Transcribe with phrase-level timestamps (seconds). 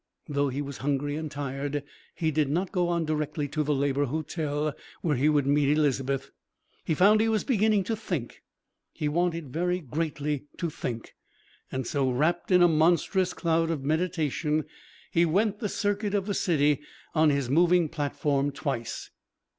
[0.27, 1.83] Though he was hungry and tired,
[2.15, 6.31] he did not go on directly to the Labour Hotel, where he would meet Elizabeth.
[6.83, 8.41] He found he was beginning to think,
[8.93, 11.13] he wanted very greatly to think;
[11.71, 14.65] and so, wrapped in a monstrous cloud of meditation,
[15.11, 16.81] he went the circuit of the city
[17.13, 19.11] on his moving platform twice.